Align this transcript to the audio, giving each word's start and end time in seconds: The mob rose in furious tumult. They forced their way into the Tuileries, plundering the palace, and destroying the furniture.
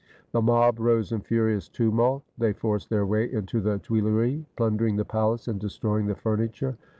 The 0.31 0.41
mob 0.41 0.79
rose 0.79 1.11
in 1.11 1.21
furious 1.21 1.69
tumult. 1.69 2.23
They 2.35 2.53
forced 2.53 2.89
their 2.89 3.05
way 3.05 3.31
into 3.31 3.61
the 3.61 3.77
Tuileries, 3.77 4.45
plundering 4.55 4.95
the 4.95 5.05
palace, 5.05 5.47
and 5.47 5.59
destroying 5.59 6.07
the 6.07 6.15
furniture. 6.15 6.75